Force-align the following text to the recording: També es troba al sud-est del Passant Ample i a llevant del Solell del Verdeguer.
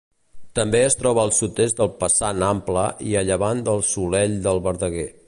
També 0.59 0.79
es 0.85 0.95
troba 1.01 1.21
al 1.25 1.33
sud-est 1.39 1.83
del 1.83 1.91
Passant 1.99 2.47
Ample 2.49 2.87
i 3.11 3.13
a 3.21 3.23
llevant 3.29 3.63
del 3.69 3.89
Solell 3.93 4.39
del 4.49 4.65
Verdeguer. 4.71 5.11